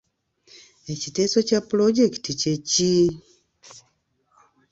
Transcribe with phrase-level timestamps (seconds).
[0.93, 2.93] Ekiteeso kya pulojekiti kye ki?